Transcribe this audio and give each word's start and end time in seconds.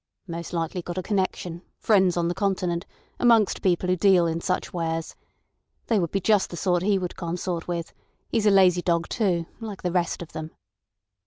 "Most 0.25 0.51
likely 0.51 0.81
got 0.81 0.97
a 0.97 1.03
connection—friends 1.03 2.17
on 2.17 2.27
the 2.27 2.33
Continent—amongst 2.33 3.61
people 3.61 3.87
who 3.87 3.95
deal 3.95 4.25
in 4.25 4.41
such 4.41 4.73
wares. 4.73 5.15
They 5.85 5.99
would 5.99 6.09
be 6.09 6.19
just 6.19 6.49
the 6.49 6.57
sort 6.57 6.81
he 6.81 6.97
would 6.97 7.15
consort 7.15 7.67
with. 7.67 7.93
He's 8.27 8.47
a 8.47 8.49
lazy 8.49 8.81
dog, 8.81 9.07
too—like 9.09 9.83
the 9.83 9.91
rest 9.91 10.23
of 10.23 10.31
them." 10.33 10.53